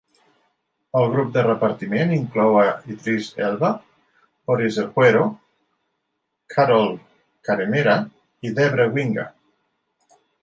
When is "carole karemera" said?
6.55-7.95